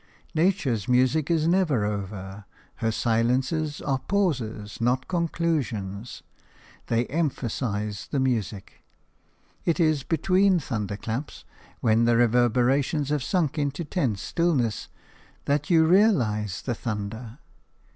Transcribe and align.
Nature's 0.33 0.87
music 0.87 1.29
is 1.29 1.47
never 1.47 1.85
over; 1.85 2.45
her 2.77 2.91
silences 2.91 3.81
are 3.81 3.99
pauses, 3.99 4.81
not 4.81 5.07
conclusions. 5.07 6.23
They 6.87 7.05
emphasise 7.05 8.07
the 8.07 8.19
music. 8.19 8.83
It 9.63 9.79
is 9.79 10.01
between 10.01 10.57
thunderclaps, 10.57 11.45
when 11.81 12.05
the 12.05 12.17
reverberations 12.17 13.09
have 13.09 13.21
sunk 13.21 13.59
into 13.59 13.85
tense 13.85 14.23
stillness, 14.23 14.87
that 15.45 15.69
you 15.69 15.85
realise 15.85 16.63
the 16.63 16.73
thunder. 16.73 17.37